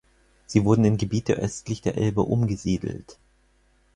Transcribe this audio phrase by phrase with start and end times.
[0.47, 3.19] Sie wurden in Gebiete nördlich der Elbe umgesiedelt.